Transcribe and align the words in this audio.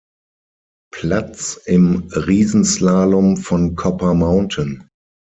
Platz 0.91 1.61
im 1.67 2.09
Riesenslalom 2.15 3.37
von 3.37 3.75
Copper 3.75 4.15
Mountain. 4.15 4.89